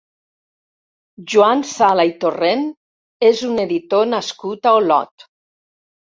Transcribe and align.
Joan 1.33 1.61
Sala 1.71 2.05
i 2.13 2.13
Torrent 2.23 2.65
és 3.29 3.45
un 3.51 3.61
editor 3.67 4.09
nascut 4.17 4.71
a 4.71 4.75
Olot. 4.81 5.29